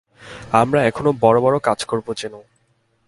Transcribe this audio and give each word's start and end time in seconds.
আমরা 0.51 0.79
এখনও 0.83 1.11
বড় 1.21 1.37
বড় 1.41 1.57
কাজ 1.59 1.79
করব, 1.83 2.07
জেনো। 2.13 2.39